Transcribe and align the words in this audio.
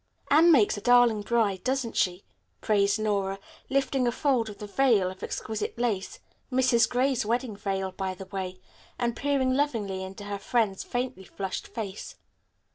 "Anne 0.31 0.51
makes 0.51 0.75
a 0.77 0.81
darling 0.81 1.21
bride, 1.21 1.63
doesn't 1.63 1.95
she?" 1.95 2.23
praised 2.59 2.97
Nora, 2.99 3.37
lifting 3.69 4.07
a 4.07 4.11
fold 4.11 4.49
of 4.49 4.57
the 4.57 4.65
veil 4.65 5.11
of 5.11 5.21
exquisite 5.21 5.77
lace, 5.77 6.17
Mrs. 6.51 6.89
Gray's 6.89 7.23
wedding 7.23 7.55
veil, 7.55 7.91
by 7.91 8.15
the 8.15 8.25
way, 8.25 8.59
and 8.97 9.15
peering 9.15 9.53
lovingly 9.53 10.01
into 10.01 10.23
her 10.23 10.39
friend's 10.39 10.81
faintly 10.81 11.25
flushed 11.25 11.67
face. 11.67 12.15